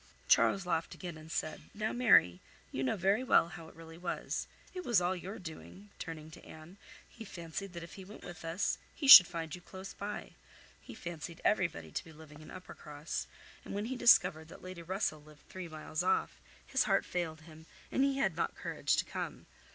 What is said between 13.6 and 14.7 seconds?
and when he discovered that